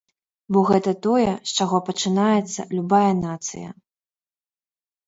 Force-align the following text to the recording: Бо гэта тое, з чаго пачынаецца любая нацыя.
Бо 0.55 0.59
гэта 0.69 0.93
тое, 1.07 1.27
з 1.51 1.61
чаго 1.61 1.77
пачынаецца 1.91 2.61
любая 2.79 3.11
нацыя. 3.25 3.79